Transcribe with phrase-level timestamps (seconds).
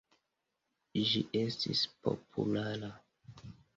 [1.09, 2.91] Ĝi estis populara.